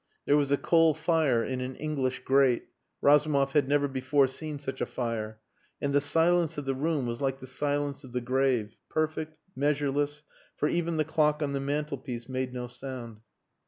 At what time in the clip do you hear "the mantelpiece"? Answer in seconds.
11.53-12.27